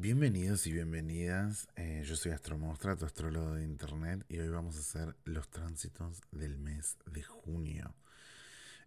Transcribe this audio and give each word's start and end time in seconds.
Bienvenidos 0.00 0.66
y 0.66 0.72
bienvenidas. 0.72 1.68
Eh, 1.76 2.02
yo 2.06 2.16
soy 2.16 2.32
Astromostra, 2.32 2.96
tu 2.96 3.04
astrólogo 3.04 3.52
de 3.52 3.64
internet, 3.64 4.24
y 4.30 4.38
hoy 4.38 4.48
vamos 4.48 4.76
a 4.76 4.80
hacer 4.80 5.14
los 5.26 5.50
tránsitos 5.50 6.22
del 6.32 6.56
mes 6.56 6.96
de 7.04 7.22
junio. 7.22 7.94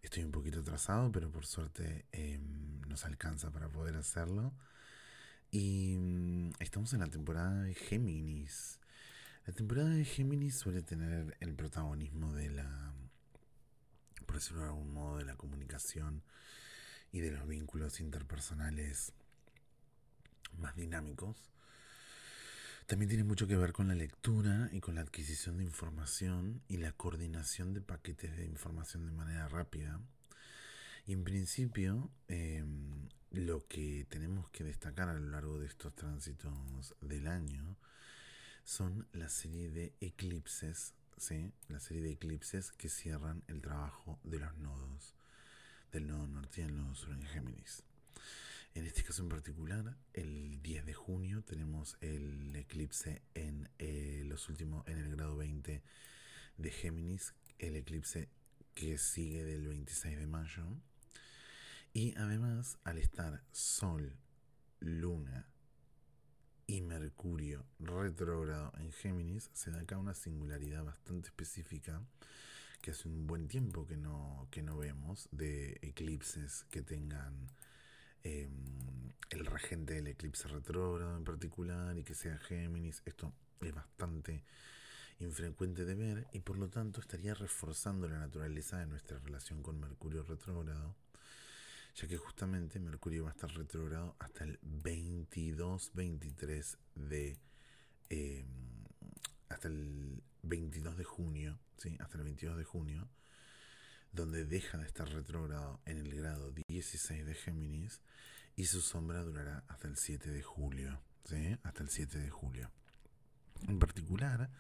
Estoy 0.02 0.24
un 0.24 0.32
poquito 0.32 0.62
atrasado, 0.62 1.12
pero 1.12 1.30
por 1.30 1.46
suerte 1.46 2.08
em, 2.12 2.82
nos 2.88 3.06
alcanza 3.06 3.52
para 3.52 3.70
poder 3.70 3.96
hacerlo. 3.96 4.56
Y 5.52 5.98
mm, 6.00 6.54
estamos 6.58 6.92
en 6.94 7.02
la 7.02 7.08
temporada 7.08 7.62
de 7.62 7.76
Géminis. 7.76 8.80
La 9.46 9.54
temporada 9.54 9.90
de 9.90 10.06
Géminis 10.06 10.56
suele 10.56 10.82
tener 10.82 11.38
el 11.42 11.54
protagonismo 11.54 12.34
de 12.34 12.50
la, 12.50 12.92
por 14.26 14.38
decirlo 14.38 14.62
de 14.62 14.70
algún 14.70 14.92
modo, 14.92 15.20
de 15.20 15.26
la 15.26 15.36
comunicación 15.36 16.24
y 17.12 17.20
de 17.20 17.30
los 17.30 17.48
vínculos 17.48 18.00
interpersonales 18.00 19.14
más 20.58 20.76
dinámicos. 20.76 21.38
También 22.86 23.10
tiene 23.10 23.24
mucho 23.24 23.48
que 23.48 23.56
ver 23.56 23.72
con 23.72 23.88
la 23.88 23.96
lectura 23.96 24.70
y 24.74 24.82
con 24.82 24.96
la 24.96 25.02
adquisición 25.02 25.58
de 25.58 25.64
información 25.64 26.62
y 26.68 26.78
la 26.78 26.92
coordinación 26.92 27.74
de 27.74 27.82
paquetes 27.82 28.36
de 28.36 28.46
información 28.46 29.06
de 29.06 29.14
manera 29.14 29.48
rápida. 29.48 30.02
Y 31.06 31.14
en 31.14 31.24
principio, 31.24 32.12
em, 32.28 33.10
lo 33.32 33.66
que 33.68 34.06
tenemos 34.10 34.50
que 34.52 34.64
destacar 34.64 35.10
a 35.10 35.14
lo 35.14 35.30
largo 35.30 35.60
de 35.60 35.68
estos 35.68 35.96
tránsitos 35.96 36.94
del 37.02 37.28
año 37.28 37.78
son 38.64 39.08
la 39.14 39.30
serie 39.30 39.70
de 39.70 39.94
eclipses, 40.00 40.94
¿sí? 41.18 41.52
la 41.70 41.80
serie 41.80 42.04
de 42.04 42.12
eclipses 42.12 42.72
que 42.72 42.90
cierran 42.90 43.44
el 43.48 43.62
trabajo 43.62 44.20
de 44.24 44.40
los 44.40 44.56
nodos, 44.58 45.16
del 45.92 46.08
nodo 46.08 46.28
norte 46.28 46.62
y 46.62 46.64
el 46.66 46.76
nodo 46.76 46.96
sur 46.96 47.14
en 47.14 47.26
Géminis. 47.26 47.84
En 48.76 48.88
este 48.88 49.04
caso 49.04 49.22
en 49.22 49.30
particular, 49.30 49.96
el 50.14 50.60
10 50.64 50.86
de 50.88 50.94
junio 50.96 51.44
tenemos 51.44 51.96
el 52.02 52.56
eclipse 52.56 53.22
en, 53.36 53.70
eh, 53.78 54.24
los 54.26 54.50
últimos, 54.50 54.88
en 54.88 54.98
el 54.98 55.16
grado 55.16 55.38
20 55.38 55.84
de 56.58 56.72
Géminis, 56.72 57.36
el 57.60 57.76
eclipse 57.76 58.30
que 58.74 58.98
sigue 58.98 59.44
del 59.44 59.68
26 59.68 60.18
de 60.18 60.26
mayo. 60.26 60.66
Y 61.94 62.16
además, 62.18 62.80
al 62.84 62.98
estar 62.98 63.44
Sol, 63.52 64.18
Luna 64.80 65.48
y 66.66 66.82
Mercurio 66.82 67.68
retrógrado 67.78 68.74
en 68.80 68.92
Géminis, 68.92 69.52
se 69.54 69.70
da 69.70 69.82
acá 69.82 70.00
una 70.00 70.16
singularidad 70.16 70.84
bastante 70.84 71.28
específica 71.28 72.02
que 72.82 72.90
hace 72.90 73.08
un 73.08 73.28
buen 73.28 73.48
tiempo 73.48 73.86
que 73.86 73.98
no, 73.98 74.48
que 74.50 74.64
no 74.64 74.78
vemos 74.78 75.30
de 75.32 75.78
eclipses 75.84 76.66
que 76.72 76.82
tengan 76.82 77.52
Em, 78.24 79.12
el 79.32 79.46
regente 79.46 79.96
del 79.96 80.08
eclipse 80.08 80.48
retrógrado 80.48 81.18
en 81.18 81.26
particular 81.26 81.98
y 81.98 82.04
que 82.04 82.14
sea 82.14 82.38
Géminis. 82.38 83.02
Esto 83.06 83.34
es 83.62 83.74
bastante 83.74 84.44
infrecuente 85.20 85.86
de 85.86 85.96
ver 85.96 86.28
y 86.32 86.40
por 86.40 86.58
lo 86.58 86.70
tanto 86.70 87.02
estaría 87.02 87.34
reforzando 87.34 88.08
la 88.08 88.20
naturaleza 88.20 88.80
de 88.80 88.86
nuestra 88.86 89.20
relación 89.20 89.62
con 89.62 89.78
Mercurio 89.80 90.24
retrógrado, 90.24 90.96
ya 91.96 92.08
que 92.08 92.18
justamente 92.18 92.80
Mercurio 92.80 93.26
va 93.26 93.32
a 93.32 93.34
estar 93.34 93.52
retrógrado 93.52 94.16
hasta 94.20 94.46
el 94.46 94.60
22-23 94.62 96.78
de... 96.96 97.38
Em, 98.10 98.48
hasta 99.50 99.68
el 99.68 100.24
22 100.44 100.98
de 100.98 101.04
junio, 101.04 101.60
¿sí? 101.78 101.98
hasta 102.00 102.18
el 102.18 102.24
22 102.24 102.58
de 102.58 102.64
junio, 102.64 103.10
donde 104.14 104.46
deja 104.46 104.78
de 104.78 104.86
estar 104.86 105.10
retrógrado 105.10 105.82
en 105.86 105.98
el 105.98 106.16
grado 106.16 106.54
16 106.68 107.26
de 107.26 107.34
Géminis 107.34 108.00
y 108.56 108.66
su 108.66 108.80
sombra 108.80 109.24
durará 109.24 109.64
hasta 109.68 109.88
el 109.88 109.98
7 109.98 110.30
de 110.30 110.44
julio. 110.44 111.02
¿sí? 111.26 111.58
Hasta 111.64 111.84
el 111.84 111.90
7 111.90 112.20
de 112.20 112.30
julio. 112.30 112.72
En 113.68 113.80
particular, 113.80 114.52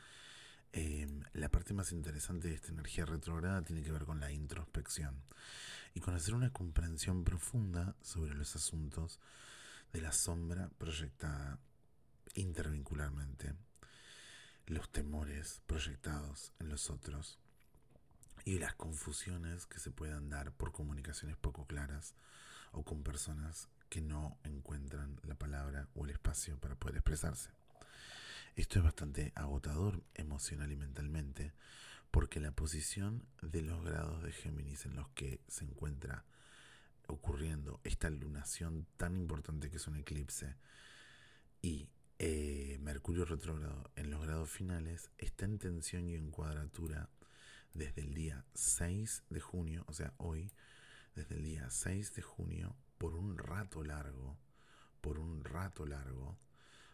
em, 0.72 1.22
la 1.34 1.50
parte 1.50 1.74
más 1.76 1.92
interesante 1.92 2.48
de 2.48 2.56
esta 2.56 2.70
energía 2.70 3.06
retrógrada 3.06 3.64
tiene 3.64 3.84
que 3.84 3.92
ver 3.92 4.06
con 4.06 4.20
la 4.20 4.32
introspección 4.32 5.24
y 5.94 6.00
con 6.00 6.16
hacer 6.16 6.34
una 6.34 6.52
comprensión 6.52 7.24
profunda 7.24 7.96
sobre 8.02 8.34
los 8.34 8.56
asuntos 8.56 9.20
de 9.92 10.02
la 10.02 10.12
sombra 10.12 10.70
proyectada 10.80 11.60
intervincularmente, 12.34 13.54
los 14.66 14.92
temores 14.92 15.62
proyectados 15.68 16.54
en 16.60 16.70
los 16.70 16.90
otros 16.90 17.38
y 18.46 18.60
las 18.60 18.76
confusiones 18.76 19.66
que 19.66 19.80
se 19.80 19.92
puedan 19.92 20.30
dar 20.30 20.52
por 20.52 20.72
comunicaciones 20.72 21.38
poco 21.38 21.66
claras 21.66 22.16
o 22.72 22.84
con 22.84 23.04
personas 23.04 23.70
que 23.90 24.02
no 24.02 24.38
encuentran 24.44 25.20
la 25.24 25.36
palabra 25.36 25.88
o 25.94 26.06
el 26.06 26.12
espacio 26.12 26.58
para 26.60 26.76
poder 26.76 26.98
expresarse. 26.98 27.52
Esto 28.56 28.80
es 28.80 28.86
bastante 28.86 29.32
agotador 29.36 30.04
emocional 30.14 30.72
y 30.72 30.76
mentalmente 30.76 31.54
porque 32.12 32.40
la 32.40 32.52
posición 32.52 33.26
de 33.42 33.62
los 33.62 33.84
grados 33.84 34.22
de 34.24 34.32
Géminis 34.32 34.86
en 34.86 34.96
los 34.96 35.10
que 35.10 35.42
se 35.48 35.66
encuentra 35.66 36.26
ocurriendo 37.08 37.82
esta 37.84 38.10
lunación 38.10 38.86
tan 38.98 39.16
importante 39.16 39.70
que 39.70 39.78
es 39.78 39.88
un 39.88 39.98
eclipse 39.98 40.56
y 41.62 41.90
eh, 42.20 42.78
Mercurio 42.82 43.26
retrógrado 43.26 43.92
en 43.96 44.12
los 44.12 44.22
grados 44.22 44.50
finales 44.50 45.10
está 45.18 45.46
en 45.46 45.58
tensión 45.58 46.08
y 46.08 46.16
en 46.16 46.30
cuadratura 46.30 47.10
desde 47.74 48.02
el 48.02 48.14
día 48.14 48.46
6 48.54 49.24
de 49.30 49.40
junio, 49.40 49.84
o 49.88 49.94
sea, 49.94 50.14
hoy, 50.18 50.52
desde 51.16 51.36
el 51.36 51.44
día 51.44 51.70
6 51.70 52.14
de 52.14 52.22
junio, 52.22 52.76
por 52.98 53.16
un 53.16 53.38
rato 53.38 53.84
largo, 53.84 54.38
por 55.02 55.20
un 55.20 55.44
rato 55.44 55.86
largo, 55.86 56.38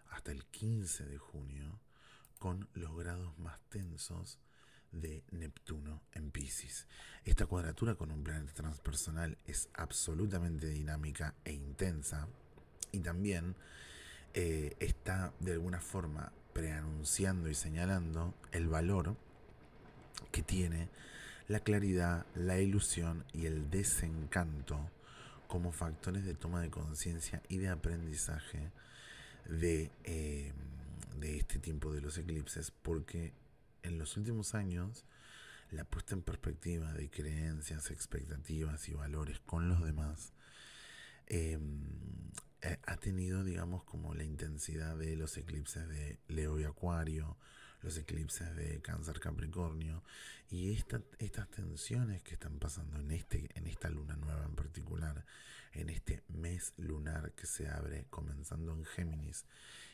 hasta 0.09 0.31
el 0.31 0.45
15 0.45 1.05
de 1.05 1.17
junio, 1.17 1.79
con 2.39 2.69
los 2.73 2.95
grados 2.97 3.37
más 3.37 3.59
tensos 3.69 4.39
de 4.91 5.23
Neptuno 5.31 6.01
en 6.13 6.31
Pisces. 6.31 6.87
Esta 7.25 7.45
cuadratura 7.45 7.95
con 7.95 8.11
un 8.11 8.23
planeta 8.23 8.53
transpersonal 8.53 9.37
es 9.45 9.69
absolutamente 9.73 10.67
dinámica 10.67 11.35
e 11.43 11.53
intensa 11.53 12.27
y 12.91 12.99
también 13.01 13.55
eh, 14.33 14.75
está 14.79 15.33
de 15.39 15.53
alguna 15.53 15.81
forma 15.81 16.31
preanunciando 16.53 17.49
y 17.49 17.55
señalando 17.55 18.33
el 18.51 18.67
valor 18.67 19.17
que 20.31 20.41
tiene 20.43 20.89
la 21.47 21.59
claridad, 21.61 22.25
la 22.35 22.59
ilusión 22.59 23.25
y 23.33 23.45
el 23.45 23.69
desencanto 23.69 24.89
como 25.47 25.71
factores 25.71 26.23
de 26.25 26.35
toma 26.35 26.61
de 26.61 26.69
conciencia 26.69 27.41
y 27.49 27.57
de 27.57 27.69
aprendizaje 27.69 28.71
de, 29.45 29.91
eh, 30.03 30.53
de 31.19 31.37
este 31.37 31.57
tiempo 31.57 31.91
de 31.91 32.01
los 32.01 32.17
eclipses, 32.19 32.71
porque 32.71 33.33
en 33.81 33.97
los 33.97 34.15
últimos 34.15 34.53
años 34.53 35.05
la 35.71 35.85
puesta 35.85 36.13
en 36.13 36.21
perspectiva 36.21 36.93
de 36.93 37.09
creencias, 37.09 37.91
expectativas 37.91 38.87
y 38.89 38.93
valores 38.93 39.39
con 39.39 39.69
los 39.69 39.83
demás 39.83 40.33
em, 41.27 41.81
eh, 42.61 42.77
ha 42.85 42.97
tenido, 42.97 43.43
digamos, 43.43 43.83
como 43.83 44.13
la 44.13 44.23
intensidad 44.23 44.97
de 44.97 45.15
los 45.15 45.37
eclipses 45.37 45.87
de 45.87 46.19
Leo 46.27 46.59
y 46.59 46.63
Acuario, 46.63 47.37
los 47.81 47.97
eclipses 47.97 48.55
de 48.55 48.81
Cáncer 48.81 49.19
Capricornio 49.19 50.03
y 50.49 50.71
estas 50.71 51.49
tensiones 51.49 52.21
que 52.21 52.33
están 52.33 52.59
pasando 52.59 52.99
en, 52.99 53.11
este, 53.11 53.49
en 53.55 53.67
esta 53.67 53.89
luna 53.89 54.15
nueva 54.15 54.45
en 54.45 54.55
particular, 54.55 55.25
en 55.73 55.89
este 55.89 56.23
mes 56.27 56.73
lunar 56.77 57.33
que 57.33 57.45
se 57.45 57.69
abre 57.69 58.07
comenzando 58.09 58.73
en 58.73 58.85
Géminis 58.85 59.45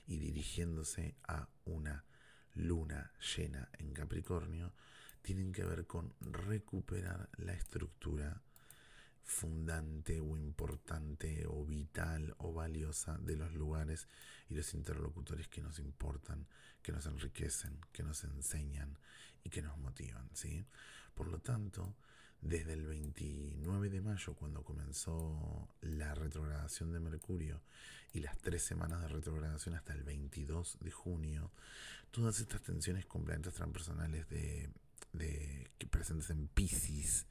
y 0.08 0.18
dirigiéndose 0.18 1.16
a 1.28 1.48
una 1.66 2.06
luna 2.54 3.12
llena 3.36 3.70
en 3.74 3.94
Capricornio, 3.94 4.74
tienen 5.22 5.52
que 5.52 5.64
ver 5.64 5.86
con 5.86 6.14
recuperar 6.22 7.30
la 7.38 7.54
estructura 7.54 8.42
fundante 9.26 10.20
o 10.20 10.38
importante 10.38 11.46
o 11.48 11.66
vital 11.66 12.36
o 12.38 12.54
valiosa 12.54 13.18
de 13.18 13.36
los 13.36 13.54
lugares 13.54 14.08
y 14.50 14.56
los 14.56 14.74
interlocutores 14.74 15.48
que 15.48 15.62
nos 15.62 15.80
importan, 15.80 16.48
que 16.82 16.92
nos 16.92 17.06
enriquecen, 17.08 17.80
que 17.92 18.04
nos 18.04 18.24
enseñan 18.24 18.98
y 19.44 19.50
que 19.50 19.62
nos 19.62 19.78
motivan. 19.78 20.30
¿sí? 20.34 20.66
Por 21.14 21.28
lo 21.28 21.40
tanto, 21.40 21.96
desde 22.42 22.74
el 22.74 22.86
29 22.86 23.90
de 23.90 24.02
mayo, 24.02 24.36
cuando 24.36 24.64
comenzó 24.64 25.70
la 25.82 26.14
retrogradación 26.14 26.94
de 26.94 27.00
Mercurio 27.00 27.62
y 28.14 28.20
las 28.20 28.38
tres 28.38 28.64
semanas 28.64 29.02
de 29.02 29.08
retrogradación 29.08 29.76
hasta 29.76 29.94
el 29.94 30.04
22 30.04 30.78
de 30.80 30.92
junio, 30.92 31.52
todas 32.12 32.40
estas 32.40 32.62
tensiones 32.62 33.06
con 33.08 33.26
transpersonales 33.26 34.30
de, 34.30 34.70
de, 35.14 35.68
presentes 35.90 36.30
en 36.30 36.48
Pisces, 36.48 37.26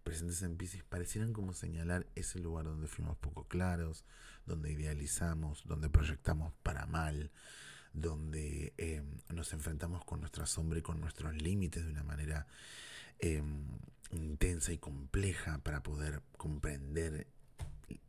presentes 0.00 0.42
en 0.42 0.56
Pisces 0.56 0.82
parecieran 0.82 1.32
como 1.32 1.52
señalar 1.52 2.06
ese 2.14 2.38
lugar 2.38 2.64
donde 2.64 2.88
fuimos 2.88 3.16
poco 3.18 3.44
claros, 3.46 4.04
donde 4.46 4.72
idealizamos, 4.72 5.62
donde 5.66 5.88
proyectamos 5.88 6.52
para 6.62 6.86
mal, 6.86 7.30
donde 7.92 8.72
em, 8.76 9.04
nos 9.28 9.52
enfrentamos 9.52 10.04
con 10.04 10.20
nuestra 10.20 10.46
sombra 10.46 10.78
y 10.78 10.82
con 10.82 11.00
nuestros 11.00 11.34
límites 11.34 11.84
de 11.84 11.90
una 11.90 12.02
manera 12.02 12.46
em, 13.18 13.66
intensa 14.12 14.72
y 14.72 14.78
compleja 14.78 15.58
para 15.58 15.82
poder 15.82 16.22
comprender 16.36 17.26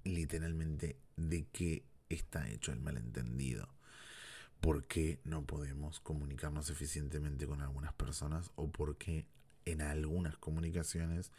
literalmente 0.03 0.97
de 1.15 1.45
qué 1.51 1.83
está 2.09 2.49
hecho 2.49 2.71
el 2.71 2.79
malentendido. 2.79 3.69
¿Por 4.59 4.85
qué 4.85 5.19
no 5.23 5.45
podemos 5.45 5.99
comunicarnos 5.99 6.69
eficientemente 6.69 7.47
con 7.47 7.61
algunas 7.61 7.93
personas 7.93 8.51
o 8.55 8.69
por 8.71 8.97
qué 8.97 9.25
en 9.65 9.81
algunas 9.81 10.37
comunicaciones 10.37 11.31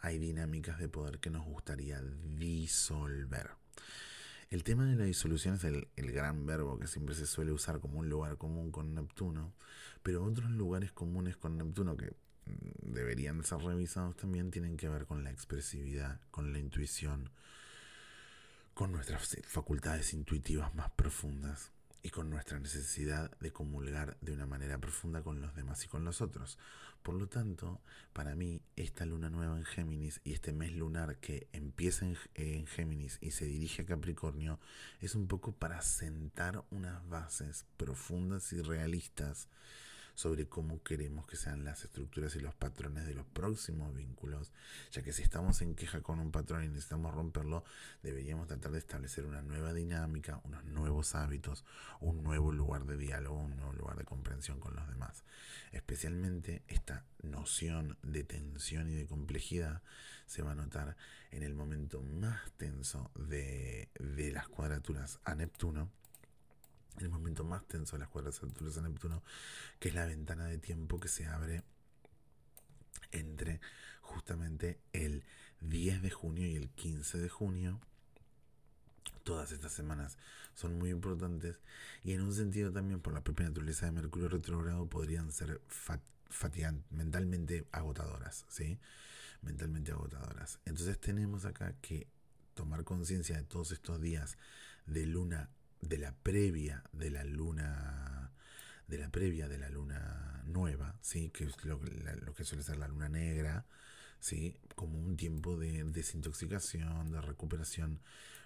hay 0.00 0.18
dinámicas 0.18 0.78
de 0.78 0.88
poder 0.88 1.18
que 1.18 1.30
nos 1.30 1.44
gustaría 1.44 2.00
disolver? 2.02 3.50
El 4.50 4.64
tema 4.64 4.86
de 4.86 4.96
la 4.96 5.04
disolución 5.04 5.56
es 5.56 5.64
el, 5.64 5.88
gran 5.96 6.46
verbo 6.46 6.78
que 6.78 6.86
siempre 6.86 7.14
se 7.14 7.26
suele 7.26 7.52
usar 7.52 7.80
como 7.80 7.98
un 7.98 8.08
lugar 8.08 8.38
común 8.38 8.70
con 8.70 8.94
Neptuno, 8.94 9.52
pero 10.02 10.24
otros 10.24 10.50
lugares 10.50 10.90
comunes 10.92 11.36
con 11.36 11.58
Neptuno 11.58 11.96
que 11.96 12.12
mm, 12.46 12.92
deberían 12.94 13.44
ser 13.44 13.58
revisados 13.58 14.16
también 14.16 14.50
tienen 14.50 14.76
que 14.76 14.88
ver 14.88 15.04
con 15.04 15.22
la 15.22 15.30
expresividad, 15.30 16.20
con 16.30 16.52
la 16.52 16.58
intuición, 16.58 17.30
con 18.72 18.92
nuestras 18.92 19.36
facultades 19.46 20.14
intuitivas 20.14 20.74
más 20.74 20.90
profundas 20.92 21.72
y 22.02 22.10
con 22.10 22.30
nuestra 22.30 22.58
necesidad 22.58 23.30
de 23.38 23.52
comulgar 23.52 24.16
de 24.20 24.32
una 24.32 24.46
manera 24.46 24.78
profunda 24.78 25.22
con 25.22 25.40
los 25.40 25.54
demás 25.54 25.84
y 25.84 25.88
con 25.88 26.04
los 26.04 26.20
otros. 26.20 26.58
Por 27.02 27.14
lo 27.14 27.28
tanto, 27.28 27.80
para 28.12 28.34
mí, 28.34 28.60
esta 28.76 29.06
luna 29.06 29.30
nueva 29.30 29.56
en 29.56 29.64
Géminis 29.64 30.20
y 30.24 30.32
este 30.32 30.52
mes 30.52 30.72
lunar 30.72 31.16
que 31.18 31.48
empieza 31.52 32.06
en, 32.34 32.66
Géminis 32.66 33.18
y 33.20 33.30
se 33.30 33.46
dirige 33.46 33.82
a 33.82 33.86
Capricornio 33.86 34.60
es 35.00 35.14
un 35.14 35.26
poco 35.26 35.52
para 35.52 35.80
sentar 35.80 36.64
unas 36.70 37.08
bases 37.08 37.66
profundas 37.76 38.52
y 38.52 38.60
realistas 38.62 39.48
sobre 40.18 40.48
cómo 40.48 40.82
queremos 40.82 41.28
que 41.28 41.36
sean 41.36 41.64
las 41.64 41.84
estructuras 41.84 42.34
y 42.34 42.40
los 42.40 42.52
patrones 42.52 43.06
de 43.06 43.14
los 43.14 43.24
próximos 43.24 43.94
vínculos, 43.94 44.50
ya 44.90 45.00
que 45.00 45.12
si 45.12 45.22
estamos 45.22 45.62
en 45.62 45.76
queja 45.76 46.00
con 46.00 46.18
un 46.18 46.32
patrón 46.32 46.64
y 46.64 46.68
necesitamos 46.68 47.14
romperlo, 47.14 47.62
deberíamos 48.02 48.48
tratar 48.48 48.72
de 48.72 48.80
establecer 48.80 49.26
una 49.26 49.42
nueva 49.42 49.72
dinámica, 49.72 50.40
unos 50.42 50.64
nuevos 50.64 51.14
hábitos, 51.14 51.64
un 52.00 52.24
nuevo 52.24 52.50
lugar 52.50 52.84
de 52.84 52.96
diálogo, 52.96 53.38
un 53.38 53.54
nuevo 53.54 53.72
lugar 53.74 53.96
de 53.96 54.04
comprensión 54.04 54.58
con 54.58 54.74
los 54.74 54.88
demás. 54.88 55.22
Especialmente 55.70 56.64
esta 56.66 57.04
noción 57.22 57.96
de 58.02 58.24
tensión 58.24 58.90
y 58.90 58.96
de 58.96 59.06
complejidad 59.06 59.82
se 60.26 60.42
va 60.42 60.50
a 60.50 60.56
notar 60.56 60.96
en 61.30 61.44
el 61.44 61.54
momento 61.54 62.02
más 62.02 62.50
tenso 62.56 63.12
de, 63.14 63.88
de 64.00 64.32
las 64.32 64.48
cuadraturas 64.48 65.20
a 65.22 65.36
Neptuno, 65.36 65.92
el 67.00 67.10
momento 67.10 67.44
más 67.44 67.66
tenso 67.66 67.96
de 67.96 68.00
las 68.00 68.08
cuadras 68.08 68.42
alturas 68.42 68.74
de 68.74 68.82
Neptuno, 68.82 69.22
que 69.78 69.88
es 69.88 69.94
la 69.94 70.06
ventana 70.06 70.46
de 70.46 70.58
tiempo 70.58 70.98
que 71.00 71.08
se 71.08 71.26
abre 71.26 71.62
entre 73.12 73.60
justamente 74.02 74.78
el 74.92 75.24
10 75.60 76.02
de 76.02 76.10
junio 76.10 76.46
y 76.46 76.56
el 76.56 76.68
15 76.70 77.18
de 77.18 77.28
junio. 77.28 77.80
Todas 79.24 79.52
estas 79.52 79.72
semanas 79.72 80.16
son 80.54 80.78
muy 80.78 80.90
importantes 80.90 81.60
y 82.02 82.12
en 82.12 82.22
un 82.22 82.32
sentido 82.32 82.72
también 82.72 83.00
por 83.00 83.12
la 83.12 83.22
propia 83.22 83.46
naturaleza 83.46 83.86
de 83.86 83.92
Mercurio 83.92 84.28
retrogrado 84.28 84.86
podrían 84.86 85.32
ser 85.32 85.60
mentalmente 86.90 87.66
agotadoras, 87.72 88.46
¿sí? 88.48 88.78
Mentalmente 89.42 89.92
agotadoras. 89.92 90.58
Entonces 90.64 90.98
tenemos 90.98 91.44
acá 91.44 91.74
que 91.80 92.06
tomar 92.54 92.84
conciencia 92.84 93.36
de 93.36 93.44
todos 93.44 93.70
estos 93.70 94.00
días 94.00 94.36
de 94.86 95.06
luna 95.06 95.50
de 95.80 95.98
la 95.98 96.12
previa 96.12 96.82
de 96.92 97.10
la 97.10 97.24
luna 97.24 98.32
de 98.86 98.98
la 98.98 99.10
previa 99.10 99.48
de 99.48 99.58
la 99.58 99.68
luna 99.68 100.42
nueva, 100.46 100.96
¿sí? 101.02 101.30
que 101.30 101.44
es 101.44 101.64
lo, 101.64 101.78
lo, 102.22 102.34
que 102.34 102.44
suele 102.44 102.64
ser 102.64 102.78
la 102.78 102.88
luna 102.88 103.08
negra, 103.10 103.66
¿sí? 104.18 104.56
como 104.74 104.98
un 104.98 105.16
tiempo 105.16 105.58
de 105.58 105.84
desintoxicación, 105.84 107.12
de 107.12 107.20
recuperación 107.20 108.00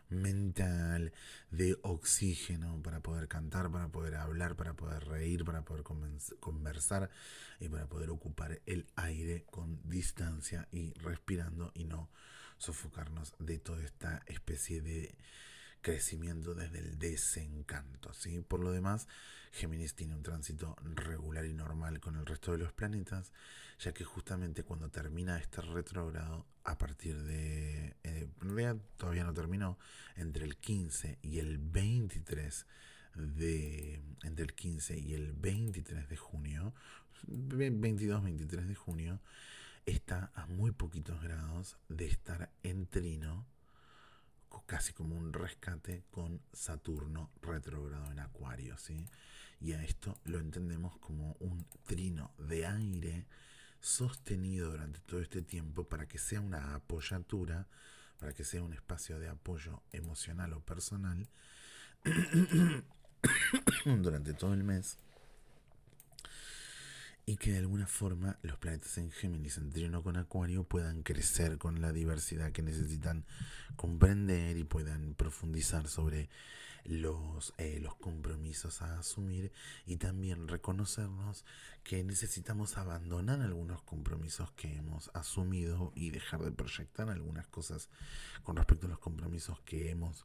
mental, 0.08 1.12
de 1.50 1.78
oxígeno 1.82 2.82
para 2.82 3.00
poder 3.00 3.28
cantar, 3.28 3.70
para 3.70 3.88
poder 3.88 4.16
hablar, 4.16 4.56
para 4.56 4.74
poder 4.74 5.04
reír, 5.06 5.44
para 5.44 5.64
poder 5.64 5.84
conversar 6.40 7.10
y 7.60 7.68
para 7.68 7.86
poder 7.86 8.10
ocupar 8.10 8.60
el 8.66 8.86
aire 8.96 9.44
con 9.44 9.80
distancia 9.88 10.68
y 10.70 10.92
respirando 10.94 11.72
y 11.74 11.84
no 11.84 12.10
sofocarnos 12.58 13.34
de 13.38 13.58
toda 13.58 13.82
esta 13.84 14.22
especie 14.26 14.82
de 14.82 15.16
crecimiento 15.82 16.54
desde 16.54 16.78
el 16.78 16.98
desencanto. 16.98 18.14
¿sí? 18.14 18.40
Por 18.40 18.60
lo 18.60 18.72
demás, 18.72 19.08
Géminis 19.52 19.94
tiene 19.94 20.14
un 20.14 20.22
tránsito 20.22 20.76
regular 20.82 21.44
y 21.44 21.52
normal 21.52 22.00
con 22.00 22.16
el 22.16 22.24
resto 22.24 22.52
de 22.52 22.58
los 22.58 22.72
planetas, 22.72 23.32
ya 23.78 23.92
que 23.92 24.04
justamente 24.04 24.62
cuando 24.62 24.88
termina 24.88 25.38
este 25.38 25.60
retrógrado, 25.60 26.46
a 26.64 26.78
partir 26.78 27.20
de... 27.24 27.96
Eh, 28.04 28.28
realidad 28.40 28.76
todavía 28.96 29.24
no 29.24 29.34
terminó, 29.34 29.78
entre 30.16 30.44
el 30.44 30.56
15 30.56 31.18
y 31.22 31.40
el 31.40 31.58
23 31.58 32.66
de... 33.16 34.00
entre 34.22 34.44
el 34.44 34.54
15 34.54 34.98
y 34.98 35.14
el 35.14 35.32
23 35.32 36.08
de 36.08 36.16
junio, 36.16 36.72
22-23 37.26 38.66
de 38.66 38.74
junio, 38.74 39.20
está 39.84 40.30
a 40.34 40.46
muy 40.46 40.70
poquitos 40.70 41.20
grados 41.22 41.76
de 41.88 42.06
estar 42.06 42.50
en 42.62 42.86
trino 42.86 43.46
casi 44.66 44.92
como 44.92 45.16
un 45.16 45.32
rescate 45.32 46.04
con 46.10 46.40
Saturno 46.52 47.30
retrogrado 47.40 48.10
en 48.12 48.20
Acuario, 48.20 48.76
¿sí? 48.78 49.08
Y 49.60 49.72
a 49.72 49.82
esto 49.82 50.18
lo 50.24 50.38
entendemos 50.38 50.98
como 50.98 51.36
un 51.40 51.66
trino 51.86 52.32
de 52.38 52.66
aire 52.66 53.26
sostenido 53.80 54.70
durante 54.70 55.00
todo 55.00 55.20
este 55.20 55.42
tiempo 55.42 55.84
para 55.84 56.06
que 56.06 56.18
sea 56.18 56.40
una 56.40 56.74
apoyatura, 56.74 57.66
para 58.18 58.32
que 58.32 58.44
sea 58.44 58.62
un 58.62 58.72
espacio 58.72 59.18
de 59.18 59.28
apoyo 59.28 59.82
emocional 59.92 60.52
o 60.52 60.60
personal 60.60 61.28
durante 63.84 64.34
todo 64.34 64.54
el 64.54 64.64
mes 64.64 64.98
y 67.24 67.36
que 67.36 67.52
de 67.52 67.58
alguna 67.58 67.86
forma 67.86 68.38
los 68.42 68.58
planetas 68.58 68.98
en 68.98 69.10
Géminis, 69.10 69.58
en 69.58 69.70
trino 69.70 70.02
con 70.02 70.16
Acuario, 70.16 70.64
puedan 70.64 71.02
crecer 71.02 71.58
con 71.58 71.80
la 71.80 71.92
diversidad 71.92 72.52
que 72.52 72.62
necesitan 72.62 73.24
comprender 73.76 74.56
y 74.56 74.64
puedan 74.64 75.14
profundizar 75.14 75.88
sobre 75.88 76.28
los, 76.84 77.54
eh, 77.58 77.78
los 77.80 77.94
compromisos 77.94 78.82
a 78.82 78.98
asumir 78.98 79.52
y 79.86 79.98
también 79.98 80.48
reconocernos 80.48 81.44
que 81.84 82.02
necesitamos 82.02 82.76
abandonar 82.76 83.40
algunos 83.40 83.82
compromisos 83.82 84.50
que 84.52 84.76
hemos 84.76 85.10
asumido 85.14 85.92
y 85.94 86.10
dejar 86.10 86.42
de 86.42 86.50
proyectar 86.50 87.08
algunas 87.08 87.46
cosas 87.46 87.88
con 88.42 88.56
respecto 88.56 88.86
a 88.86 88.90
los 88.90 88.98
compromisos 88.98 89.60
que 89.60 89.90
hemos 89.90 90.24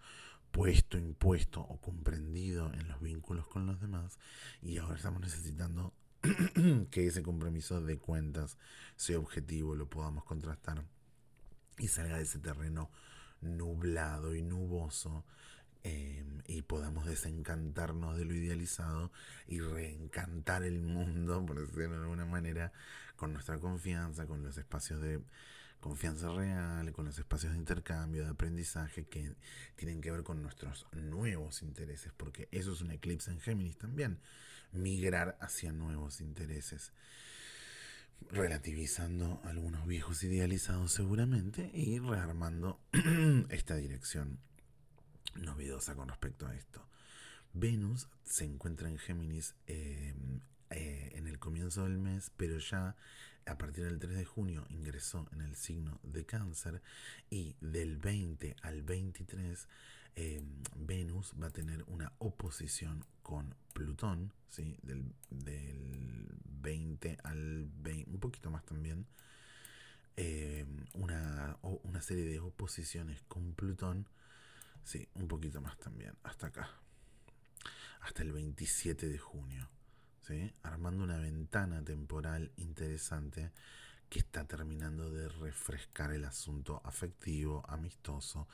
puesto, 0.51 0.97
impuesto 0.97 1.61
o 1.61 1.79
comprendido 1.79 2.73
en 2.73 2.87
los 2.87 2.99
vínculos 3.01 3.47
con 3.47 3.67
los 3.67 3.79
demás. 3.79 4.17
Y 4.61 4.77
ahora 4.77 4.95
estamos 4.95 5.21
necesitando 5.21 5.93
que 6.91 7.07
ese 7.07 7.23
compromiso 7.23 7.81
de 7.81 7.97
cuentas 7.97 8.57
sea 8.95 9.19
objetivo, 9.19 9.75
lo 9.75 9.89
podamos 9.89 10.23
contrastar 10.23 10.83
y 11.77 11.87
salga 11.87 12.17
de 12.17 12.23
ese 12.23 12.39
terreno 12.39 12.89
nublado 13.41 14.35
y 14.35 14.41
nuboso 14.41 15.25
em, 15.83 16.41
y 16.47 16.63
podamos 16.63 17.05
desencantarnos 17.05 18.17
de 18.17 18.25
lo 18.25 18.33
idealizado 18.33 19.11
y 19.47 19.59
reencantar 19.59 20.63
el 20.63 20.81
mundo, 20.81 21.45
por 21.45 21.59
decirlo 21.59 21.97
de 21.97 22.03
alguna 22.03 22.25
manera, 22.25 22.71
con 23.15 23.33
nuestra 23.33 23.59
confianza, 23.59 24.25
con 24.25 24.43
los 24.43 24.57
espacios 24.57 25.01
de 25.01 25.21
confianza 25.79 26.33
real, 26.33 26.91
con 26.91 27.05
los 27.05 27.19
espacios 27.19 27.53
de 27.53 27.59
intercambio, 27.59 28.23
de 28.23 28.31
aprendizaje 28.31 29.05
que 29.05 29.35
tienen 29.75 30.01
que 30.01 30.11
ver 30.11 30.23
con 30.23 30.41
nuestros 30.41 30.87
nuevos 30.91 31.61
intereses, 31.61 32.11
porque 32.17 32.49
eso 32.51 32.73
es 32.73 32.81
un 32.81 32.91
eclipse 32.91 33.31
en 33.31 33.39
Géminis 33.39 33.77
también 33.77 34.19
migrar 34.71 35.37
hacia 35.41 35.71
nuevos 35.71 36.21
intereses, 36.21 36.91
relativizando 38.31 39.41
algunos 39.45 39.85
viejos 39.87 40.23
idealizados 40.23 40.91
seguramente 40.91 41.69
y 41.73 41.99
rearmando 41.99 42.79
esta 43.49 43.75
dirección 43.75 44.39
novedosa 45.35 45.95
con 45.95 46.09
respecto 46.09 46.47
a 46.47 46.55
esto. 46.55 46.87
Venus 47.53 48.07
se 48.23 48.45
encuentra 48.45 48.89
en 48.89 48.97
Géminis 48.97 49.55
em, 49.67 50.41
eh, 50.69 51.11
en 51.15 51.27
el 51.27 51.39
comienzo 51.39 51.83
del 51.83 51.97
mes, 51.97 52.31
pero 52.37 52.59
ya 52.59 52.95
a 53.45 53.57
partir 53.57 53.85
del 53.85 53.99
3 53.99 54.15
de 54.15 54.25
junio 54.25 54.65
ingresó 54.69 55.27
en 55.31 55.41
el 55.41 55.55
signo 55.55 55.99
de 56.03 56.25
cáncer 56.25 56.81
y 57.29 57.55
del 57.61 57.97
20 57.97 58.55
al 58.61 58.83
23 58.83 59.67
em, 60.17 60.63
Venus 60.75 61.33
va 61.39 61.47
a 61.47 61.51
tener 61.51 61.83
una 61.87 62.11
oposición 62.17 63.05
con 63.21 63.53
Plutón, 63.73 64.33
¿sí? 64.49 64.75
del, 64.81 65.13
20 65.29 67.17
al 67.23 67.69
20, 67.71 68.11
un 68.11 68.19
poquito 68.19 68.49
más 68.49 68.65
también, 68.65 69.05
eh, 70.15 70.65
una, 70.95 71.57
una 71.61 72.01
serie 72.01 72.25
de 72.25 72.39
oposiciones 72.39 73.21
con 73.27 73.53
Plutón, 73.53 74.07
sí, 74.83 75.07
un 75.13 75.27
poquito 75.27 75.61
más 75.61 75.77
también, 75.77 76.15
hasta 76.23 76.47
acá, 76.47 76.71
hasta 78.01 78.23
el 78.23 78.31
27 78.31 79.07
de 79.09 79.19
junio, 79.19 79.69
¿sí? 80.23 80.51
armando 80.63 81.03
una 81.03 81.19
ventana 81.19 81.83
temporal 81.83 82.51
interesante 82.57 83.51
que 84.09 84.19
está 84.19 84.45
terminando 84.45 85.11
de 85.11 85.27
refrescar 85.29 86.11
el 86.11 86.25
asunto 86.25 86.81
afectivo, 86.83 87.63
amistoso 87.67 88.47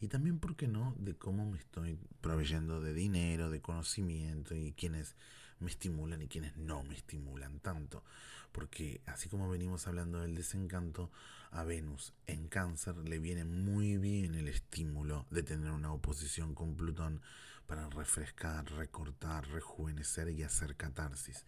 y 0.00 0.08
también, 0.08 0.38
¿por 0.38 0.56
qué 0.56 0.68
no?, 0.68 0.94
de 0.98 1.14
cómo 1.14 1.50
me 1.50 1.58
estoy 1.58 1.98
proveyendo 2.20 2.80
de 2.80 2.94
dinero, 2.94 3.50
de 3.50 3.60
conocimiento 3.60 4.54
y 4.54 4.72
quiénes 4.72 5.16
me 5.60 5.70
estimulan 5.70 6.22
y 6.22 6.28
quienes 6.28 6.56
no 6.56 6.82
me 6.82 6.94
estimulan 6.94 7.60
tanto. 7.60 8.04
Porque 8.52 9.00
así 9.06 9.28
como 9.28 9.48
venimos 9.48 9.86
hablando 9.86 10.20
del 10.20 10.34
desencanto, 10.34 11.10
a 11.50 11.64
Venus 11.64 12.12
en 12.26 12.48
cáncer 12.48 12.96
le 12.96 13.18
viene 13.18 13.44
muy 13.44 13.96
bien 13.96 14.34
el 14.34 14.48
estímulo 14.48 15.26
de 15.30 15.42
tener 15.42 15.70
una 15.70 15.92
oposición 15.92 16.54
con 16.54 16.76
Plutón 16.76 17.22
para 17.68 17.86
refrescar, 17.90 18.64
recortar, 18.72 19.46
rejuvenecer 19.46 20.30
y 20.30 20.42
hacer 20.42 20.74
catarsis. 20.74 21.44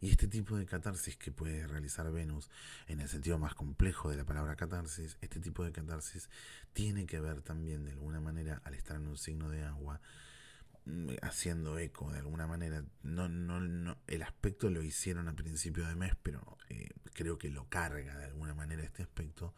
Y 0.00 0.08
este 0.08 0.28
tipo 0.28 0.56
de 0.56 0.66
catarsis 0.66 1.16
que 1.16 1.32
puede 1.32 1.66
realizar 1.66 2.10
Venus 2.12 2.48
en 2.86 3.00
el 3.00 3.08
sentido 3.08 3.38
más 3.38 3.56
complejo 3.56 4.08
de 4.08 4.16
la 4.16 4.24
palabra 4.24 4.54
catarsis, 4.54 5.18
este 5.20 5.40
tipo 5.40 5.64
de 5.64 5.72
catarsis 5.72 6.30
tiene 6.72 7.06
que 7.06 7.20
ver 7.20 7.42
también 7.42 7.84
de 7.84 7.90
alguna 7.90 8.20
manera 8.20 8.62
al 8.64 8.74
estar 8.74 8.96
en 8.96 9.08
un 9.08 9.18
signo 9.18 9.50
de 9.50 9.64
agua 9.64 10.00
mm, 10.84 11.08
haciendo 11.22 11.76
eco 11.76 12.12
de 12.12 12.20
alguna 12.20 12.46
manera. 12.46 12.84
No, 13.02 13.28
no, 13.28 13.58
no, 13.58 13.98
el 14.06 14.22
aspecto 14.22 14.70
lo 14.70 14.80
hicieron 14.80 15.26
a 15.26 15.34
principio 15.34 15.88
de 15.88 15.96
mes, 15.96 16.12
pero 16.22 16.56
eh, 16.68 16.90
creo 17.14 17.36
que 17.36 17.50
lo 17.50 17.68
carga 17.68 18.16
de 18.16 18.26
alguna 18.26 18.54
manera 18.54 18.84
este 18.84 19.02
aspecto 19.02 19.52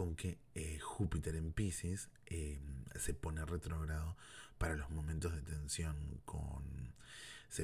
con 0.00 0.16
que 0.16 0.38
eh, 0.54 0.78
Júpiter 0.78 1.36
en 1.36 1.52
Pisces 1.52 2.08
eh, 2.24 2.58
se 2.98 3.12
pone 3.12 3.44
retrógrado 3.44 4.16
para 4.56 4.74
los 4.74 4.88
momentos 4.88 5.34
de 5.34 5.42
tensión 5.42 6.22
con 6.24 6.64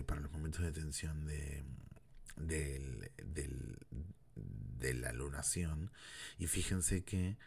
para 0.05 0.21
los 0.21 0.31
momentos 0.31 0.61
de 0.61 0.71
tensión 0.71 1.25
de 1.25 1.65
de 4.79 4.95
la 4.95 5.13
lunación. 5.15 5.91
Y 6.39 6.47
fíjense 6.47 7.05
que 7.05 7.39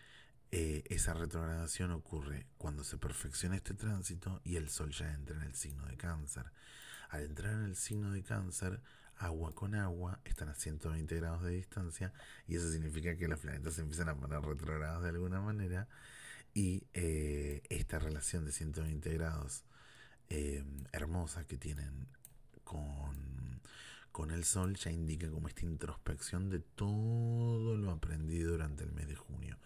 eh, 0.51 0.83
esa 0.89 1.13
retrogradación 1.13 1.91
ocurre 1.91 2.47
cuando 2.57 2.83
se 2.83 2.97
perfecciona 2.97 3.57
este 3.57 3.75
tránsito 3.75 4.41
y 4.43 4.55
el 4.55 4.69
sol 4.69 4.89
ya 4.89 5.13
entra 5.13 5.35
en 5.35 5.43
el 5.43 5.53
signo 5.53 5.85
de 5.85 5.97
cáncer. 5.97 6.51
Al 7.09 7.25
entrar 7.25 7.53
en 7.53 7.65
el 7.65 7.75
signo 7.75 8.11
de 8.11 8.23
cáncer 8.23 8.81
agua 9.19 9.53
con 9.53 9.75
agua 9.75 10.19
están 10.23 10.49
a 10.49 10.55
120 10.55 11.15
grados 11.17 11.43
de 11.43 11.51
distancia 11.51 12.13
y 12.47 12.55
eso 12.55 12.71
significa 12.71 13.15
que 13.17 13.27
los 13.27 13.39
planetas 13.39 13.73
se 13.73 13.81
empiezan 13.81 14.09
a 14.09 14.15
poner 14.15 14.41
retrogrados 14.41 15.03
de 15.03 15.09
alguna 15.09 15.41
manera 15.41 15.87
y 16.53 16.83
eh, 16.93 17.61
esta 17.69 17.99
relación 17.99 18.45
de 18.45 18.51
120 18.51 19.13
grados 19.13 19.65
eh, 20.29 20.63
hermosa 20.91 21.45
que 21.45 21.57
tienen 21.57 22.07
con, 22.63 23.15
con 24.11 24.31
el 24.31 24.43
Sol 24.43 24.75
ya 24.75 24.91
indica 24.91 25.29
como 25.29 25.47
esta 25.47 25.65
introspección 25.65 26.49
de 26.49 26.59
todo 26.59 27.75
lo 27.77 27.91
aprendido 27.91 28.51
durante 28.51 28.83
el 28.83 28.91
mes 28.91 29.07
de 29.07 29.15
junio, 29.15 29.57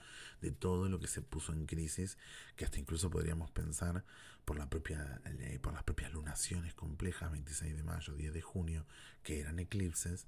de 0.42 0.52
todo 0.52 0.90
lo 0.90 1.00
que 1.00 1.08
se 1.08 1.22
puso 1.22 1.54
en 1.54 1.66
crisis, 1.66 2.18
que 2.56 2.66
hasta 2.66 2.80
incluso 2.80 3.10
podríamos 3.10 3.52
pensar 3.52 4.04
por, 4.46 4.58
la 4.58 4.70
propia, 4.70 5.22
eh, 5.26 5.60
por 5.62 5.74
las 5.74 5.84
propias 5.84 6.14
lunaciones 6.14 6.74
complejas, 6.74 7.32
26 7.32 7.76
de 7.76 7.84
mayo, 7.84 8.14
10 8.16 8.34
de 8.34 8.42
junio, 8.42 8.86
que 9.24 9.40
eran 9.40 9.60
eclipses, 9.60 10.28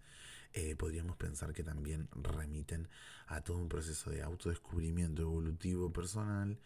eh, 0.54 0.76
podríamos 0.78 1.18
pensar 1.18 1.54
que 1.54 1.64
también 1.64 2.08
remiten 2.14 2.88
a 3.28 3.42
todo 3.42 3.58
un 3.58 3.68
proceso 3.68 4.10
de 4.10 4.22
autodescubrimiento 4.22 5.22
evolutivo 5.22 5.92
personal 5.92 6.58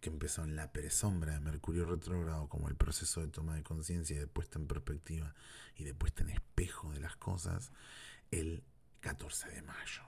que 0.00 0.10
empezó 0.10 0.44
en 0.44 0.56
la 0.56 0.72
perezombra 0.72 1.32
de 1.32 1.40
Mercurio 1.40 1.84
retrógrado 1.84 2.48
como 2.48 2.68
el 2.68 2.76
proceso 2.76 3.20
de 3.20 3.28
toma 3.28 3.56
de 3.56 3.62
conciencia 3.62 4.16
y 4.16 4.20
de 4.20 4.26
puesta 4.26 4.58
en 4.58 4.66
perspectiva 4.66 5.34
y 5.76 5.84
de 5.84 5.94
puesta 5.94 6.22
en 6.22 6.30
espejo 6.30 6.92
de 6.92 7.00
las 7.00 7.16
cosas 7.16 7.72
el 8.30 8.62
14 9.00 9.48
de 9.50 9.62
mayo. 9.62 10.02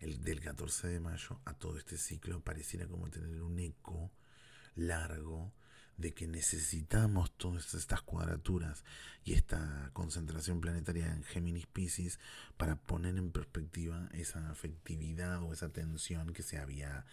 El 0.00 0.22
del 0.22 0.40
14 0.40 0.88
de 0.88 1.00
mayo 1.00 1.40
a 1.44 1.54
todo 1.54 1.78
este 1.78 1.96
ciclo 1.96 2.40
pareciera 2.40 2.86
como 2.86 3.10
tener 3.10 3.42
un 3.42 3.58
eco 3.58 4.10
largo 4.74 5.52
de 5.96 6.12
que 6.12 6.26
necesitamos 6.26 7.30
todas 7.36 7.72
estas 7.74 8.02
cuadraturas 8.02 8.84
y 9.24 9.32
esta 9.32 9.90
concentración 9.94 10.60
planetaria 10.60 11.06
en 11.06 11.24
Géminis 11.24 11.66
Pisces 11.66 12.20
para 12.56 12.76
poner 12.76 13.16
en 13.16 13.32
perspectiva 13.32 14.08
esa 14.12 14.50
afectividad 14.50 15.42
o 15.42 15.52
esa 15.52 15.70
tensión 15.70 16.34
que 16.34 16.42
se 16.42 16.58
había 16.58 17.06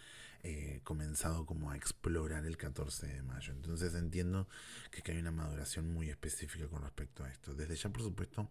eh, 0.46 0.82
comenzado 0.84 1.46
como 1.46 1.70
a 1.70 1.76
explorar 1.76 2.44
el 2.44 2.58
14 2.58 3.06
de 3.06 3.22
mayo. 3.22 3.54
Entonces 3.54 3.94
entiendo 3.94 4.46
que, 4.90 5.10
hay 5.10 5.18
una 5.18 5.30
maduración 5.30 5.90
muy 5.90 6.10
específica 6.10 6.66
con 6.68 6.82
respecto 6.82 7.24
a 7.24 7.30
esto. 7.30 7.54
Desde 7.54 7.74
ya, 7.76 7.88
por 7.88 8.02
supuesto, 8.02 8.50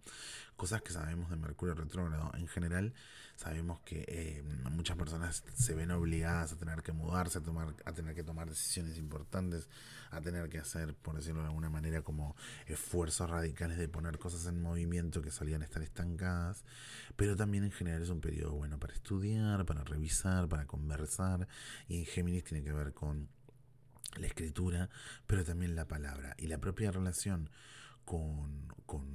cosas 0.55 0.81
que 0.81 0.91
sabemos 0.91 1.29
de 1.29 1.35
Mercurio 1.35 1.75
retrógrado. 1.75 2.31
En 2.33 2.47
general, 2.47 2.95
sabemos 3.35 3.79
que 3.81 4.05
eh, 4.07 4.43
muchas 4.71 4.97
personas 4.97 5.43
se 5.53 5.75
ven 5.75 5.91
obligadas 5.91 6.53
a 6.53 6.57
tener 6.57 6.81
que 6.81 6.93
mudarse, 6.93 7.37
a, 7.37 7.41
tomar, 7.41 7.75
a 7.85 7.93
tener 7.93 8.15
que 8.15 8.23
tomar 8.23 8.49
decisiones 8.49 8.97
importantes, 8.97 9.67
a 10.09 10.19
tener 10.19 10.49
que 10.49 10.57
hacer, 10.57 10.95
por 10.95 11.15
decirlo 11.15 11.41
de 11.41 11.49
alguna 11.49 11.69
manera, 11.69 12.01
como 12.01 12.35
esfuerzos 12.65 13.29
radicales 13.29 13.77
de 13.77 13.87
poner 13.87 14.17
cosas 14.17 14.47
en 14.47 14.59
movimiento 14.59 15.21
que 15.21 15.29
solían 15.29 15.61
estar 15.61 15.83
estancadas. 15.83 16.63
Pero 17.15 17.35
también 17.35 17.63
en 17.65 17.71
general 17.71 18.01
es 18.01 18.09
un 18.09 18.19
periodo 18.19 18.53
bueno 18.53 18.79
para 18.79 18.93
estudiar, 18.93 19.63
para 19.65 19.83
revisar, 19.83 20.47
para 20.47 20.65
conversar 20.65 21.47
y 21.87 21.99
en 21.99 22.05
Géminis 22.05 22.43
tiene 22.43 22.63
que 22.63 22.71
ver 22.71 22.93
con 22.93 23.29
la 24.17 24.27
escritura, 24.27 24.89
pero 25.27 25.43
también 25.43 25.75
la 25.75 25.87
palabra. 25.87 26.35
Y 26.37 26.47
la 26.47 26.59
propia 26.59 26.91
relación 26.91 27.49
con, 28.05 28.67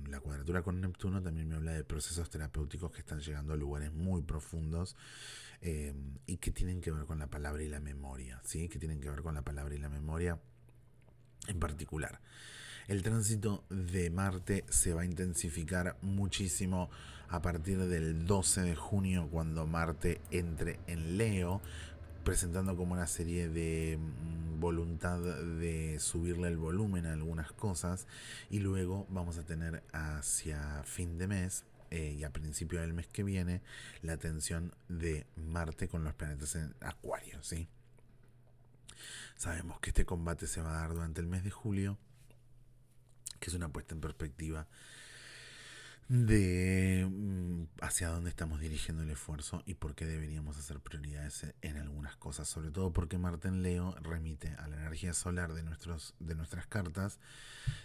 la 0.08 0.20
cuadratura 0.20 0.62
con 0.62 0.80
Neptuno 0.80 1.22
también 1.22 1.48
me 1.48 1.56
habla 1.56 1.72
de 1.72 1.84
procesos 1.84 2.30
terapéuticos 2.30 2.90
que 2.90 3.00
están 3.00 3.20
llegando 3.20 3.52
a 3.52 3.56
lugares 3.56 3.92
muy 3.92 4.22
profundos 4.22 4.96
eh, 5.60 5.94
y 6.26 6.38
que 6.38 6.50
tienen 6.50 6.80
que 6.80 6.90
ver 6.90 7.04
con 7.04 7.18
la 7.18 7.28
palabra 7.28 7.62
y 7.62 7.68
la 7.68 7.80
memoria, 7.80 8.40
¿sí? 8.44 8.68
que 8.68 8.78
tienen 8.78 9.00
que 9.00 9.10
ver 9.10 9.22
con 9.22 9.34
la 9.34 9.42
palabra 9.42 9.74
y 9.74 9.78
la 9.78 9.88
memoria 9.88 10.40
en 11.46 11.60
particular. 11.60 12.20
El 12.88 13.02
tránsito 13.02 13.64
de 13.68 14.08
Marte 14.08 14.64
se 14.70 14.94
va 14.94 15.02
a 15.02 15.04
intensificar 15.04 15.98
muchísimo 16.00 16.88
a 17.28 17.42
partir 17.42 17.84
del 17.86 18.24
12 18.24 18.62
de 18.62 18.74
junio 18.74 19.28
cuando 19.30 19.66
Marte 19.66 20.22
entre 20.30 20.80
en 20.86 21.18
Leo, 21.18 21.60
presentando 22.28 22.76
como 22.76 22.92
una 22.92 23.06
serie 23.06 23.48
de 23.48 23.96
mm, 23.98 24.60
voluntad 24.60 25.18
de 25.18 25.98
subirle 25.98 26.48
el 26.48 26.58
volumen 26.58 27.06
a 27.06 27.14
algunas 27.14 27.52
cosas 27.52 28.06
y 28.50 28.58
luego 28.58 29.06
vamos 29.08 29.38
a 29.38 29.46
tener 29.46 29.82
hacia 29.94 30.82
fin 30.84 31.16
de 31.16 31.26
mes 31.26 31.64
eh, 31.90 32.16
y 32.18 32.24
a 32.24 32.30
principio 32.30 32.82
del 32.82 32.92
mes 32.92 33.06
que 33.06 33.22
viene 33.22 33.62
la 34.02 34.18
tensión 34.18 34.74
de 34.90 35.24
Marte 35.36 35.88
con 35.88 36.04
los 36.04 36.12
planetas 36.12 36.54
en 36.56 36.74
Acuario, 36.80 37.42
¿sí? 37.42 37.66
Sabemos 39.38 39.80
que 39.80 39.88
este 39.88 40.04
combate 40.04 40.46
se 40.46 40.60
va 40.60 40.76
a 40.76 40.80
dar 40.80 40.92
durante 40.92 41.22
el 41.22 41.28
mes 41.28 41.44
de 41.44 41.50
julio, 41.50 41.96
que 43.40 43.48
es 43.48 43.54
una 43.54 43.70
puesta 43.70 43.94
en 43.94 44.02
perspectiva 44.02 44.66
de 46.08 46.87
hacia 47.88 48.08
dónde 48.08 48.28
estamos 48.28 48.60
dirigiendo 48.60 49.02
el 49.02 49.08
esfuerzo 49.08 49.62
y 49.64 49.72
por 49.72 49.94
qué 49.94 50.04
deberíamos 50.04 50.58
hacer 50.58 50.78
prioridades 50.78 51.46
en 51.62 51.78
algunas 51.78 52.16
cosas, 52.16 52.46
sobre 52.46 52.70
todo 52.70 52.92
porque 52.92 53.16
Marte 53.16 53.48
en 53.48 53.62
Leo 53.62 53.94
remite 54.02 54.54
a 54.58 54.68
la 54.68 54.76
energía 54.76 55.14
solar 55.14 55.54
de, 55.54 55.62
nuestros, 55.62 56.14
de 56.20 56.34
nuestras 56.34 56.66
cartas, 56.66 57.18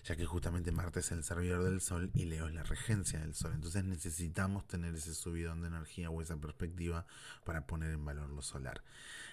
ya 0.04 0.18
que 0.18 0.26
justamente 0.26 0.74
Marte 0.74 1.00
es 1.00 1.12
el 1.14 1.24
servidor 1.24 1.64
del 1.64 1.80
Sol 1.80 2.12
y 2.14 2.26
Leo 2.26 2.50
es 2.50 2.54
la 2.54 2.64
regencia 2.64 3.22
del 3.22 3.34
Sol. 3.34 3.54
Entonces 3.56 3.86
necesitamos 3.86 4.68
tener 4.68 4.94
ese 4.94 5.16
subidón 5.16 5.62
de 5.62 5.70
energía 5.70 6.10
o 6.10 6.22
esa 6.22 6.36
perspectiva 6.36 7.06
para 7.46 7.66
poner 7.66 7.92
en 7.92 8.04
valor 8.04 8.30
lo 8.30 8.42
solar. 8.42 8.84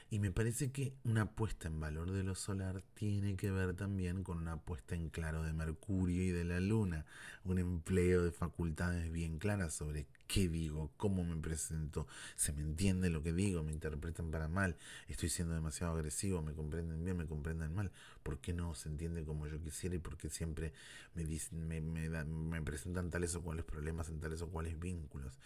Y 0.09 0.21
me 0.21 0.31
parece 0.31 0.71
que 0.71 0.95
una 1.05 1.31
puesta 1.33 1.67
en 1.67 1.81
valor 1.81 2.13
de 2.13 2.23
lo 2.23 2.37
solar 2.37 2.83
tiene 2.95 3.37
que 3.37 3.51
ver 3.51 3.75
también 3.75 4.23
con 4.23 4.39
una 4.39 4.57
puesta 4.57 4.95
en 4.95 5.09
claro 5.09 5.43
de 5.43 5.53
Mercurio 5.53 6.23
y 6.23 6.31
de 6.31 6.45
la 6.45 6.61
Luna, 6.61 7.07
un 7.45 7.59
empleo 7.59 8.23
de 8.23 8.31
facultades 8.31 9.11
bien 9.11 9.39
claras 9.39 9.75
sobre 9.75 10.07
qué 10.33 10.49
digo, 10.49 10.93
cómo 10.97 11.25
me 11.25 11.35
presento, 11.43 12.07
se 12.37 12.53
me 12.53 12.61
entiende 12.61 13.11
lo 13.11 13.21
que 13.21 13.33
digo, 13.33 13.65
me 13.65 13.73
interpretan 13.73 14.31
para 14.31 14.47
mal, 14.47 14.77
estoy 15.09 15.29
siendo 15.29 15.55
demasiado 15.55 15.95
agresivo, 15.95 16.41
me 16.41 16.53
comprenden 16.53 17.05
bien, 17.05 17.17
me 17.17 17.27
comprenden 17.27 17.75
mal, 17.75 17.91
¿por 18.23 18.39
qué 18.39 18.53
no 18.53 18.77
se 18.77 18.89
entiende 18.89 19.25
como 19.25 19.49
yo 19.49 19.61
quisiera 19.61 19.97
y 19.97 19.99
por 19.99 20.17
qué 20.17 20.31
siempre 20.31 20.73
me, 21.15 21.25
me, 21.51 21.81
me, 21.81 22.25
me 22.25 22.63
presentan 22.63 23.11
tales 23.11 23.35
o 23.35 23.43
cuales 23.43 23.65
problemas 23.65 24.09
en 24.09 24.21
tales 24.21 24.41
o 24.43 24.49
cuales 24.49 24.79
vínculos? 24.79 25.37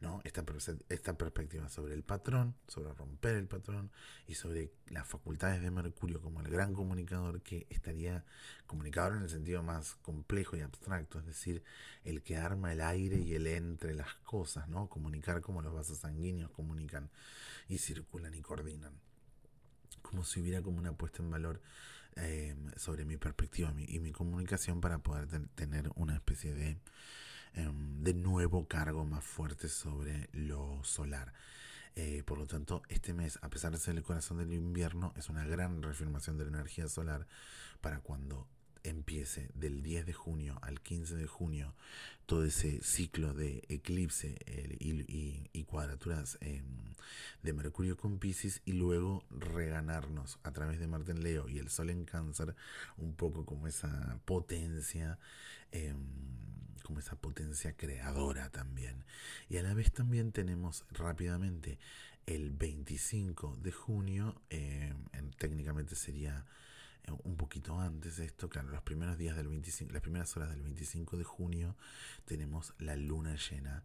¿no? 0.00 0.22
Esta, 0.24 0.42
esta 0.88 1.14
perspectiva 1.18 1.68
sobre 1.68 1.94
el 1.94 2.02
patrón, 2.02 2.54
sobre 2.66 2.92
romper 2.94 3.36
el 3.36 3.46
patrón 3.46 3.90
y 4.26 4.34
sobre 4.34 4.72
las 4.88 5.06
facultades 5.06 5.62
de 5.62 5.70
Mercurio 5.70 6.20
como 6.20 6.40
el 6.40 6.48
gran 6.48 6.72
comunicador 6.72 7.42
que 7.42 7.66
estaría 7.68 8.24
comunicador 8.66 9.16
en 9.16 9.22
el 9.22 9.28
sentido 9.28 9.62
más 9.62 9.96
complejo 9.96 10.56
y 10.56 10.62
abstracto, 10.62 11.18
es 11.18 11.26
decir, 11.26 11.62
el 12.04 12.22
que 12.22 12.36
arma 12.36 12.72
el 12.72 12.80
aire 12.80 13.18
y 13.18 13.34
el 13.34 13.46
entre 13.46 13.94
las 13.94 14.14
cosas, 14.14 14.29
¿no? 14.68 14.88
Comunicar 14.88 15.40
como 15.40 15.62
los 15.62 15.74
vasos 15.74 15.98
sanguíneos 15.98 16.50
comunican 16.50 17.10
y 17.68 17.78
circulan 17.78 18.34
y 18.34 18.40
coordinan. 18.40 18.92
Como 20.02 20.24
si 20.24 20.40
hubiera 20.40 20.62
como 20.62 20.78
una 20.78 20.92
puesta 20.92 21.22
en 21.22 21.30
valor 21.30 21.60
eh, 22.16 22.54
sobre 22.76 23.04
mi 23.04 23.16
perspectiva 23.16 23.72
y 23.76 23.98
mi 24.00 24.12
comunicación 24.12 24.80
para 24.80 24.98
poder 24.98 25.28
tener 25.54 25.90
una 25.96 26.14
especie 26.14 26.54
de, 26.54 26.78
em, 27.54 28.02
de 28.02 28.14
nuevo 28.14 28.66
cargo 28.66 29.04
más 29.04 29.24
fuerte 29.24 29.68
sobre 29.68 30.28
lo 30.32 30.82
solar. 30.84 31.32
Eh, 31.96 32.22
por 32.24 32.38
lo 32.38 32.46
tanto, 32.46 32.82
este 32.88 33.12
mes, 33.12 33.38
a 33.42 33.50
pesar 33.50 33.72
de 33.72 33.78
ser 33.78 33.96
el 33.96 34.02
corazón 34.02 34.38
del 34.38 34.52
invierno, 34.52 35.12
es 35.16 35.28
una 35.28 35.44
gran 35.44 35.82
reafirmación 35.82 36.38
de 36.38 36.44
la 36.44 36.50
energía 36.50 36.88
solar 36.88 37.26
para 37.80 38.00
cuando 38.00 38.46
empiece 38.84 39.50
del 39.54 39.82
10 39.82 40.06
de 40.06 40.12
junio 40.12 40.58
al 40.62 40.80
15 40.80 41.16
de 41.16 41.26
junio 41.26 41.74
todo 42.26 42.44
ese 42.44 42.80
ciclo 42.82 43.34
de 43.34 43.64
eclipse 43.68 44.38
y, 44.78 45.64
cuadraturas 45.64 46.38
em, 46.40 46.64
de 47.42 47.52
Mercurio 47.52 47.96
con 47.96 48.18
Pisces 48.18 48.62
y 48.64 48.72
luego 48.72 49.24
reganarnos 49.30 50.38
a 50.42 50.52
través 50.52 50.78
de 50.78 50.86
Marte 50.86 51.10
en 51.12 51.22
Leo 51.22 51.48
y 51.48 51.58
el 51.58 51.70
Sol 51.70 51.90
en 51.90 52.04
Cáncer 52.04 52.54
un 52.96 53.14
poco 53.14 53.44
como 53.44 53.66
esa 53.66 54.20
potencia 54.24 55.18
em, 55.72 55.98
como 56.82 57.00
esa 57.00 57.16
potencia 57.16 57.76
creadora 57.76 58.50
también. 58.50 59.04
Y 59.48 59.58
a 59.58 59.62
la 59.62 59.74
vez 59.74 59.92
también 59.92 60.32
tenemos 60.32 60.84
rápidamente 60.90 61.78
el 62.26 62.50
25 62.50 63.56
de 63.60 63.72
junio 63.72 64.40
em, 64.50 64.94
técnicamente 65.38 65.94
sería 65.94 66.46
un 67.24 67.36
poquito 67.36 67.78
antes 67.80 68.16
de 68.16 68.26
esto, 68.26 68.48
claro, 68.48 68.68
los 68.68 68.82
primeros 68.82 69.18
días 69.18 69.36
del 69.36 69.48
25, 69.48 69.92
las 69.92 70.02
primeras 70.02 70.36
horas 70.36 70.50
del 70.50 70.62
25 70.62 71.16
de 71.16 71.24
junio 71.24 71.76
tenemos 72.24 72.74
la 72.78 72.96
luna 72.96 73.36
llena 73.36 73.84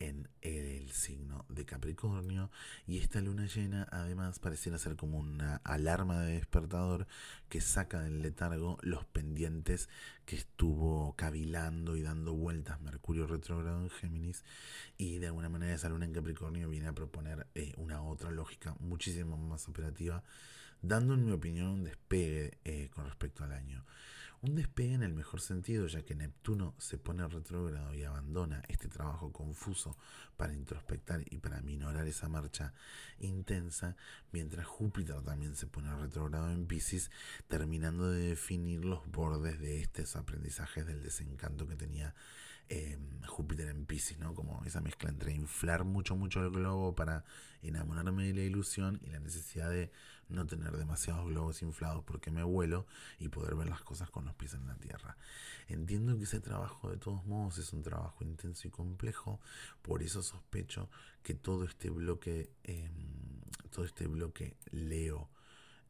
en 0.00 0.28
el 0.40 0.90
signo 0.90 1.44
de 1.48 1.64
Capricornio. 1.64 2.50
Y 2.86 2.98
esta 2.98 3.20
luna 3.20 3.46
llena 3.46 3.86
además 3.92 4.38
pareciera 4.38 4.78
ser 4.78 4.96
como 4.96 5.18
una 5.18 5.56
alarma 5.62 6.20
de 6.20 6.32
despertador 6.32 7.06
que 7.48 7.60
saca 7.60 8.00
del 8.00 8.22
letargo 8.22 8.78
los 8.82 9.04
pendientes 9.04 9.88
que 10.24 10.36
estuvo 10.36 11.14
cavilando 11.16 11.96
y 11.96 12.02
dando 12.02 12.34
vueltas 12.34 12.80
Mercurio 12.80 13.26
retrógrado 13.26 13.82
en 13.82 13.90
Géminis. 13.90 14.42
Y 14.96 15.18
de 15.18 15.26
alguna 15.26 15.50
manera 15.50 15.74
esa 15.74 15.90
luna 15.90 16.06
en 16.06 16.14
Capricornio 16.14 16.68
viene 16.68 16.88
a 16.88 16.94
proponer 16.94 17.46
eh, 17.54 17.74
una 17.76 18.02
otra 18.02 18.30
lógica 18.30 18.74
muchísimo 18.80 19.36
más 19.36 19.68
operativa 19.68 20.24
dando 20.82 21.14
en 21.14 21.24
mi 21.24 21.32
opinión 21.32 21.68
un 21.68 21.84
despegue 21.84 22.58
eh, 22.64 22.90
con 22.94 23.04
respecto 23.04 23.44
al 23.44 23.52
año. 23.52 23.84
Un 24.42 24.54
despegue 24.54 24.94
en 24.94 25.02
el 25.02 25.12
mejor 25.12 25.42
sentido, 25.42 25.86
ya 25.86 26.02
que 26.02 26.14
Neptuno 26.14 26.74
se 26.78 26.96
pone 26.96 27.28
retrógrado 27.28 27.92
y 27.94 28.04
abandona 28.04 28.62
este 28.68 28.88
trabajo 28.88 29.32
confuso 29.32 29.98
para 30.38 30.54
introspectar 30.54 31.22
y 31.30 31.36
para 31.36 31.60
minorar 31.60 32.06
esa 32.06 32.26
marcha 32.30 32.72
intensa, 33.18 33.96
mientras 34.32 34.66
Júpiter 34.66 35.20
también 35.20 35.56
se 35.56 35.66
pone 35.66 35.94
retrógrado 35.94 36.50
en 36.52 36.66
Pisces, 36.66 37.10
terminando 37.48 38.10
de 38.10 38.28
definir 38.28 38.82
los 38.82 39.06
bordes 39.10 39.60
de 39.60 39.82
estos 39.82 40.16
aprendizajes 40.16 40.86
del 40.86 41.02
desencanto 41.02 41.68
que 41.68 41.76
tenía 41.76 42.14
Em, 42.72 43.20
Júpiter 43.26 43.66
en 43.68 43.84
Pisces, 43.84 44.20
¿no? 44.20 44.32
Como 44.32 44.62
esa 44.64 44.80
mezcla 44.80 45.10
entre 45.10 45.32
inflar 45.32 45.82
mucho, 45.82 46.14
mucho 46.14 46.40
el 46.40 46.50
globo 46.50 46.94
para 46.94 47.24
enamorarme 47.62 48.28
de 48.28 48.34
la 48.34 48.42
ilusión 48.42 49.00
y 49.02 49.10
la 49.10 49.18
necesidad 49.18 49.68
de 49.70 49.90
no 50.30 50.46
tener 50.46 50.76
demasiados 50.76 51.26
globos 51.26 51.62
inflados 51.62 52.04
porque 52.04 52.30
me 52.30 52.42
vuelo 52.42 52.86
y 53.18 53.28
poder 53.28 53.54
ver 53.54 53.68
las 53.68 53.82
cosas 53.82 54.10
con 54.10 54.24
los 54.24 54.34
pies 54.34 54.54
en 54.54 54.66
la 54.66 54.76
tierra. 54.76 55.16
Entiendo 55.68 56.16
que 56.16 56.24
ese 56.24 56.40
trabajo 56.40 56.90
de 56.90 56.96
todos 56.96 57.24
modos 57.26 57.58
es 57.58 57.72
un 57.72 57.82
trabajo 57.82 58.24
intenso 58.24 58.68
y 58.68 58.70
complejo, 58.70 59.40
por 59.82 60.02
eso 60.02 60.22
sospecho 60.22 60.88
que 61.22 61.34
todo 61.34 61.64
este 61.64 61.90
bloque, 61.90 62.50
em, 62.64 62.92
todo 63.70 63.84
este 63.84 64.06
bloque 64.06 64.56
Leo, 64.70 65.28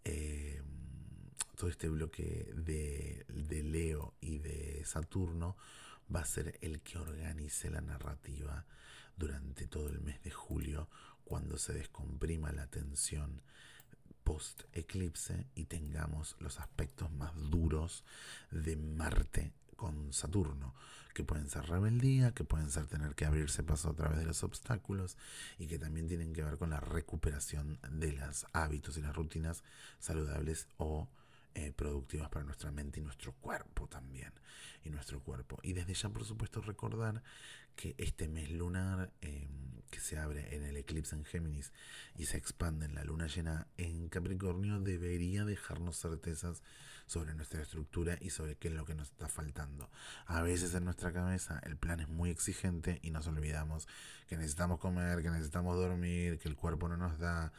em, 0.04 0.64
todo 1.56 1.70
este 1.70 1.88
bloque 1.88 2.52
de, 2.54 3.26
de 3.28 3.62
Leo 3.62 4.14
y 4.20 4.38
de 4.38 4.82
Saturno, 4.84 5.56
va 6.14 6.20
a 6.20 6.24
ser 6.24 6.58
el 6.62 6.80
que 6.80 6.98
organice 6.98 7.70
la 7.70 7.80
narrativa 7.80 8.64
durante 9.16 9.66
todo 9.66 9.88
el 9.88 10.00
mes 10.00 10.22
de 10.22 10.30
julio, 10.30 10.88
cuando 11.24 11.58
se 11.58 11.72
descomprima 11.72 12.50
la 12.52 12.66
tensión 12.66 13.42
post 14.30 14.62
eclipse 14.72 15.48
y 15.56 15.64
tengamos 15.64 16.36
los 16.38 16.60
aspectos 16.60 17.10
más 17.10 17.32
duros 17.34 18.04
de 18.52 18.76
Marte 18.76 19.52
con 19.74 20.12
Saturno, 20.12 20.72
que 21.14 21.24
pueden 21.24 21.50
ser 21.50 21.64
rebeldía, 21.66 22.30
que 22.30 22.44
pueden 22.44 22.70
ser 22.70 22.86
tener 22.86 23.16
que 23.16 23.24
abrirse 23.24 23.64
paso 23.64 23.90
a 23.90 23.96
través 23.96 24.18
de 24.20 24.26
los 24.26 24.44
obstáculos 24.44 25.16
y 25.58 25.66
que 25.66 25.80
también 25.80 26.06
tienen 26.06 26.32
que 26.32 26.44
ver 26.44 26.58
con 26.58 26.70
la 26.70 26.78
recuperación 26.78 27.80
de 27.90 28.12
los 28.12 28.46
hábitos 28.52 28.96
y 28.98 29.02
las 29.02 29.16
rutinas 29.16 29.64
saludables 29.98 30.68
o 30.76 31.08
eh, 31.56 31.72
productivas 31.72 32.28
para 32.28 32.44
nuestra 32.44 32.70
mente 32.70 33.00
y 33.00 33.02
nuestro 33.02 33.32
cuerpo 33.32 33.88
también. 33.88 34.32
Y 34.84 34.90
nuestro 34.90 35.20
cuerpo. 35.20 35.58
Y 35.64 35.72
desde 35.72 35.94
ya, 35.94 36.08
por 36.08 36.24
supuesto, 36.24 36.60
recordar 36.60 37.22
que 37.80 37.94
este 37.96 38.28
mes 38.28 38.50
lunar 38.50 39.10
em, 39.22 39.48
que 39.90 40.00
se 40.00 40.18
abre 40.18 40.54
en 40.54 40.64
el 40.64 40.76
eclipse 40.76 41.16
en 41.16 41.24
Géminis 41.24 41.72
y 42.14 42.26
se 42.26 42.36
expande 42.36 42.84
en 42.84 42.94
la 42.94 43.04
luna 43.04 43.26
llena 43.26 43.68
en 43.78 44.10
Capricornio 44.10 44.80
debería 44.80 45.46
dejarnos 45.46 45.96
certezas 45.96 46.62
sobre 47.06 47.32
nuestra 47.34 47.62
estructura 47.62 48.18
y 48.20 48.28
sobre 48.28 48.56
qué 48.56 48.68
es 48.68 48.74
lo 48.74 48.84
que 48.84 48.94
nos 48.94 49.08
está 49.08 49.28
faltando. 49.28 49.90
A 50.26 50.42
veces 50.42 50.74
en 50.74 50.84
nuestra 50.84 51.10
cabeza 51.10 51.58
el 51.64 51.78
plan 51.78 52.00
es 52.00 52.08
muy 52.08 52.28
exigente 52.28 53.00
y 53.02 53.12
nos 53.12 53.26
olvidamos 53.26 53.88
que 54.28 54.36
necesitamos 54.36 54.78
comer, 54.78 55.22
que 55.22 55.30
necesitamos 55.30 55.74
dormir, 55.78 56.38
que 56.38 56.50
el 56.50 56.56
cuerpo 56.56 56.86
no 56.86 56.98
nos 56.98 57.18
da 57.18 57.50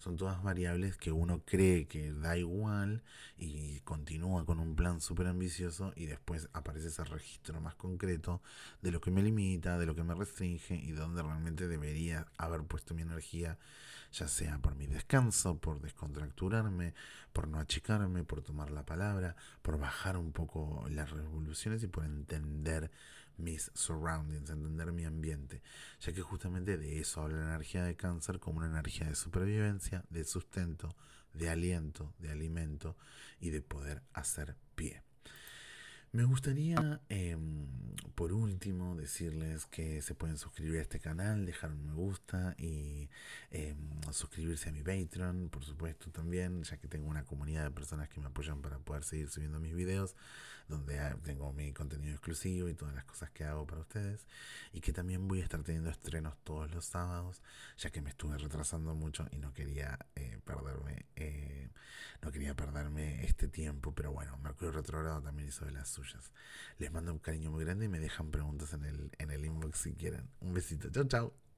son 0.00 0.16
todas 0.16 0.42
variables 0.42 0.96
que 0.96 1.12
uno 1.12 1.42
cree 1.44 1.86
que 1.86 2.12
da 2.12 2.36
igual 2.36 3.02
y 3.36 3.80
continúa 3.80 4.46
con 4.46 4.58
un 4.58 4.74
plan 4.74 5.02
súper 5.02 5.26
ambicioso 5.26 5.92
y 5.94 6.06
después 6.06 6.48
aparece 6.54 6.88
ese 6.88 7.04
registro 7.04 7.60
más 7.60 7.74
concreto 7.74 8.40
de 8.80 8.92
lo 8.92 9.02
que 9.02 9.10
me 9.10 9.22
limita, 9.22 9.78
de 9.78 9.84
lo 9.84 9.94
que 9.94 10.02
me 10.02 10.14
restringe 10.14 10.74
y 10.74 10.92
de 10.92 11.00
donde 11.00 11.22
realmente 11.22 11.68
debería 11.68 12.26
haber 12.38 12.62
puesto 12.62 12.94
mi 12.94 13.02
energía, 13.02 13.58
ya 14.10 14.26
sea 14.26 14.58
por 14.58 14.74
mi 14.74 14.86
descanso, 14.86 15.58
por 15.58 15.82
descontracturarme, 15.82 16.94
por 17.34 17.46
no 17.46 17.58
achicarme, 17.58 18.24
por 18.24 18.40
tomar 18.40 18.70
la 18.70 18.86
palabra, 18.86 19.36
por 19.60 19.78
bajar 19.78 20.16
un 20.16 20.32
poco 20.32 20.86
las 20.88 21.10
revoluciones 21.10 21.82
y 21.82 21.88
por 21.88 22.06
entender 22.06 22.90
mis 23.40 23.70
surroundings, 23.74 24.50
entender 24.50 24.92
mi 24.92 25.04
ambiente, 25.04 25.62
ya 26.00 26.12
que 26.12 26.22
justamente 26.22 26.76
de 26.78 27.00
eso 27.00 27.22
habla 27.22 27.38
la 27.38 27.54
energía 27.54 27.84
de 27.84 27.96
cáncer 27.96 28.38
como 28.38 28.58
una 28.58 28.68
energía 28.68 29.08
de 29.08 29.14
supervivencia, 29.14 30.04
de 30.10 30.24
sustento, 30.24 30.94
de 31.34 31.50
aliento, 31.50 32.12
de 32.18 32.30
alimento 32.30 32.96
y 33.40 33.50
de 33.50 33.62
poder 33.62 34.02
hacer 34.12 34.56
pie. 34.74 35.02
Me 36.12 36.24
gustaría, 36.24 37.00
em, 37.08 37.68
por 38.16 38.32
último, 38.32 38.96
decirles 38.96 39.66
que 39.66 40.02
se 40.02 40.16
pueden 40.16 40.38
suscribir 40.38 40.80
a 40.80 40.82
este 40.82 40.98
canal, 40.98 41.46
dejar 41.46 41.70
un 41.70 41.86
me 41.86 41.92
gusta 41.92 42.56
y 42.58 43.08
em, 43.52 43.76
suscribirse 44.10 44.70
a 44.70 44.72
mi 44.72 44.82
Patreon, 44.82 45.50
por 45.50 45.64
supuesto, 45.64 46.10
también, 46.10 46.64
ya 46.64 46.78
que 46.78 46.88
tengo 46.88 47.08
una 47.08 47.24
comunidad 47.24 47.62
de 47.62 47.70
personas 47.70 48.08
que 48.08 48.18
me 48.20 48.26
apoyan 48.26 48.60
para 48.60 48.80
poder 48.80 49.04
seguir 49.04 49.28
subiendo 49.30 49.60
mis 49.60 49.72
videos 49.72 50.16
donde 50.70 50.98
tengo 51.22 51.52
mi 51.52 51.72
contenido 51.72 52.12
exclusivo 52.12 52.68
y 52.68 52.74
todas 52.74 52.94
las 52.94 53.04
cosas 53.04 53.30
que 53.30 53.44
hago 53.44 53.66
para 53.66 53.82
ustedes. 53.82 54.26
Y 54.72 54.80
que 54.80 54.92
también 54.92 55.28
voy 55.28 55.40
a 55.40 55.44
estar 55.44 55.62
teniendo 55.62 55.90
estrenos 55.90 56.36
todos 56.44 56.70
los 56.70 56.86
sábados, 56.86 57.42
ya 57.76 57.90
que 57.90 58.00
me 58.00 58.10
estuve 58.10 58.38
retrasando 58.38 58.94
mucho 58.94 59.26
y 59.30 59.38
no 59.38 59.52
quería 59.52 59.98
eh, 60.14 60.38
perderme, 60.44 61.06
eh, 61.16 61.68
no 62.22 62.32
quería 62.32 62.54
perderme 62.54 63.24
este 63.24 63.48
tiempo, 63.48 63.94
pero 63.94 64.12
bueno, 64.12 64.38
Mercurio 64.38 64.72
Retrogrado 64.72 65.20
también 65.20 65.48
hizo 65.48 65.64
de 65.64 65.72
las 65.72 65.88
suyas. 65.88 66.32
Les 66.78 66.90
mando 66.92 67.12
un 67.12 67.18
cariño 67.18 67.50
muy 67.50 67.64
grande 67.64 67.86
y 67.86 67.88
me 67.88 68.00
dejan 68.00 68.30
preguntas 68.30 68.72
en 68.72 68.84
el, 68.84 69.10
en 69.18 69.30
el 69.30 69.44
inbox 69.44 69.78
si 69.80 69.94
quieren. 69.94 70.30
Un 70.40 70.54
besito, 70.54 70.90
chao, 70.90 71.04
chao. 71.04 71.49